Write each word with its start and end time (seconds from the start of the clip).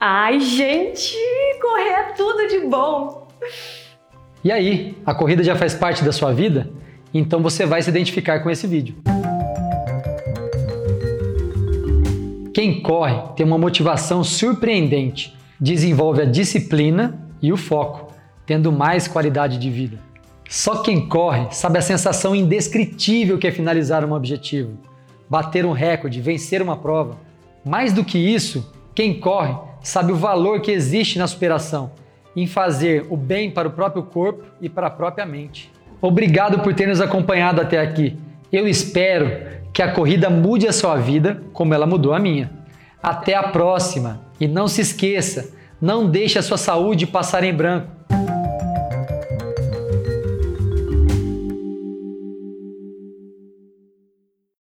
Ai, 0.00 0.38
gente, 0.38 1.16
correr 1.60 1.90
é 1.90 2.12
tudo 2.16 2.46
de 2.46 2.60
bom. 2.68 3.26
E 4.44 4.52
aí, 4.52 4.96
a 5.04 5.12
corrida 5.12 5.42
já 5.42 5.56
faz 5.56 5.74
parte 5.74 6.04
da 6.04 6.12
sua 6.12 6.32
vida? 6.32 6.70
Então 7.12 7.42
você 7.42 7.66
vai 7.66 7.82
se 7.82 7.90
identificar 7.90 8.38
com 8.38 8.48
esse 8.48 8.64
vídeo. 8.64 8.94
Quem 12.54 12.80
corre 12.80 13.20
tem 13.34 13.44
uma 13.44 13.58
motivação 13.58 14.22
surpreendente, 14.22 15.36
desenvolve 15.60 16.22
a 16.22 16.26
disciplina 16.26 17.20
e 17.42 17.52
o 17.52 17.56
foco, 17.56 18.12
tendo 18.46 18.70
mais 18.70 19.08
qualidade 19.08 19.58
de 19.58 19.68
vida. 19.68 19.98
Só 20.48 20.80
quem 20.80 21.08
corre 21.08 21.48
sabe 21.50 21.76
a 21.76 21.82
sensação 21.82 22.36
indescritível 22.36 23.36
que 23.36 23.48
é 23.48 23.50
finalizar 23.50 24.04
um 24.04 24.12
objetivo, 24.12 24.78
bater 25.28 25.66
um 25.66 25.72
recorde, 25.72 26.20
vencer 26.20 26.62
uma 26.62 26.76
prova. 26.76 27.18
Mais 27.64 27.92
do 27.92 28.04
que 28.04 28.16
isso, 28.16 28.72
quem 28.94 29.18
corre 29.18 29.67
sabe 29.88 30.12
o 30.12 30.16
valor 30.16 30.60
que 30.60 30.70
existe 30.70 31.18
na 31.18 31.26
superação, 31.26 31.92
em 32.36 32.46
fazer 32.46 33.06
o 33.08 33.16
bem 33.16 33.50
para 33.50 33.68
o 33.68 33.70
próprio 33.70 34.02
corpo 34.02 34.44
e 34.60 34.68
para 34.68 34.88
a 34.88 34.90
própria 34.90 35.24
mente. 35.24 35.72
Obrigado 36.00 36.60
por 36.60 36.74
ter 36.74 36.86
nos 36.86 37.00
acompanhado 37.00 37.60
até 37.60 37.80
aqui. 37.80 38.16
Eu 38.52 38.68
espero 38.68 39.58
que 39.72 39.80
a 39.80 39.90
corrida 39.90 40.28
mude 40.28 40.68
a 40.68 40.72
sua 40.72 40.96
vida 40.96 41.42
como 41.52 41.72
ela 41.72 41.86
mudou 41.86 42.12
a 42.12 42.18
minha. 42.18 42.50
Até 43.02 43.34
a 43.34 43.44
próxima 43.44 44.20
e 44.38 44.46
não 44.46 44.68
se 44.68 44.82
esqueça, 44.82 45.54
não 45.80 46.08
deixe 46.08 46.38
a 46.38 46.42
sua 46.42 46.58
saúde 46.58 47.06
passar 47.06 47.42
em 47.42 47.54
branco. 47.54 47.90